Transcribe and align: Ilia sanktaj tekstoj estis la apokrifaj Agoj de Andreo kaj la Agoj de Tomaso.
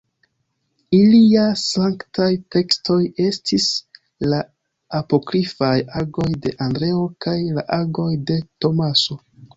Ilia 0.99 1.43
sanktaj 1.63 2.29
tekstoj 2.55 2.97
estis 3.25 3.67
la 4.33 4.39
apokrifaj 5.01 5.75
Agoj 6.03 6.29
de 6.47 6.55
Andreo 6.69 7.07
kaj 7.27 7.39
la 7.59 7.67
Agoj 7.83 8.11
de 8.33 8.41
Tomaso. 8.67 9.25